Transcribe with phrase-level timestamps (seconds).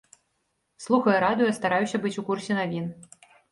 [0.85, 2.91] Слухаю радыё, стараюся быць у курсе навін.